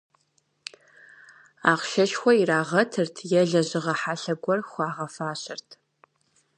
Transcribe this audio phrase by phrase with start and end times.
[1.71, 5.69] Ахъшэшхуэ ирагъэтырт е лэжьыгъэ хьэлъэ гуэр хуагъэфащэрт.